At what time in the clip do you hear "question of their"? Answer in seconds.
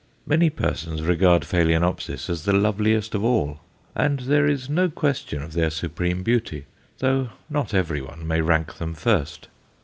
4.89-5.69